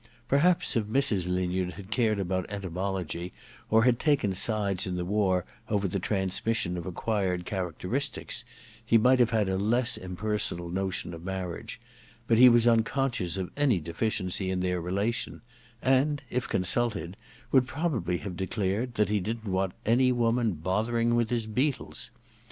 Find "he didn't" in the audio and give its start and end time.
19.09-19.51